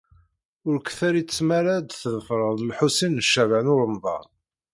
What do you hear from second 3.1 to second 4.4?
n Caɛban u Ṛemḍan.